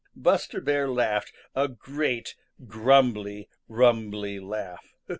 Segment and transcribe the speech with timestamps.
[0.15, 2.33] ]Buster Bear laughed a great,
[2.65, 4.95] grumbly rumbly laugh.